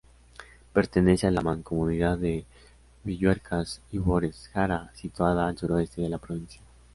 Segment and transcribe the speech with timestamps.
[0.73, 2.43] Pertenece a la mancomunidad de
[3.03, 6.59] Villuercas-Ibores-Jara, situada al Sureste de la provincia.